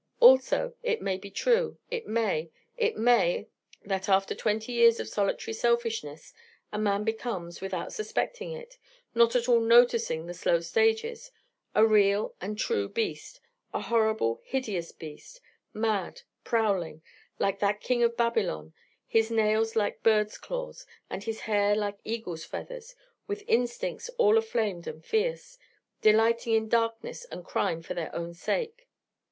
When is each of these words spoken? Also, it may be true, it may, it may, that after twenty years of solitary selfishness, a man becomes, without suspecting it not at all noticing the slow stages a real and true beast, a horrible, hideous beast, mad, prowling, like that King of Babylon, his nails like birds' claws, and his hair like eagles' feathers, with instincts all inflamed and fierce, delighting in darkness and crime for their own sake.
Also, 0.19 0.73
it 0.81 0.99
may 0.99 1.15
be 1.15 1.29
true, 1.29 1.77
it 1.91 2.07
may, 2.07 2.49
it 2.75 2.97
may, 2.97 3.45
that 3.83 4.09
after 4.09 4.33
twenty 4.33 4.71
years 4.71 4.99
of 4.99 5.07
solitary 5.07 5.53
selfishness, 5.53 6.33
a 6.73 6.79
man 6.79 7.03
becomes, 7.03 7.61
without 7.61 7.93
suspecting 7.93 8.51
it 8.51 8.79
not 9.13 9.35
at 9.35 9.47
all 9.47 9.59
noticing 9.59 10.25
the 10.25 10.33
slow 10.33 10.59
stages 10.59 11.29
a 11.75 11.85
real 11.85 12.33
and 12.41 12.57
true 12.57 12.89
beast, 12.89 13.39
a 13.75 13.79
horrible, 13.79 14.41
hideous 14.43 14.91
beast, 14.91 15.39
mad, 15.71 16.23
prowling, 16.43 17.03
like 17.37 17.59
that 17.59 17.79
King 17.79 18.01
of 18.01 18.17
Babylon, 18.17 18.73
his 19.05 19.29
nails 19.29 19.75
like 19.75 20.01
birds' 20.01 20.39
claws, 20.39 20.87
and 21.11 21.25
his 21.25 21.41
hair 21.41 21.75
like 21.75 21.99
eagles' 22.03 22.43
feathers, 22.43 22.95
with 23.27 23.43
instincts 23.47 24.09
all 24.17 24.35
inflamed 24.35 24.87
and 24.87 25.05
fierce, 25.05 25.59
delighting 26.01 26.53
in 26.53 26.67
darkness 26.67 27.23
and 27.25 27.45
crime 27.45 27.83
for 27.83 27.93
their 27.93 28.09
own 28.15 28.33
sake. 28.33 28.87